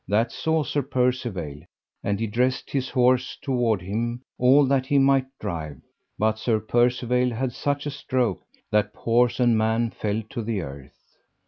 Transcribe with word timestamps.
That 0.07 0.31
saw 0.31 0.63
Sir 0.63 0.81
Percivale, 0.81 1.61
and 2.03 2.19
he 2.19 2.25
dressed 2.25 2.71
his 2.71 2.89
horse 2.89 3.37
toward 3.39 3.83
him 3.83 4.23
all 4.39 4.65
that 4.65 4.87
he 4.87 4.97
might 4.97 5.27
drive, 5.39 5.77
but 6.17 6.39
Sir 6.39 6.59
Percivale 6.59 7.29
had 7.35 7.53
such 7.53 7.85
a 7.85 7.91
stroke 7.91 8.41
that 8.71 8.95
horse 8.95 9.39
and 9.39 9.55
man 9.55 9.91
fell 9.91 10.23
to 10.31 10.41
the 10.41 10.61
earth. 10.61 10.97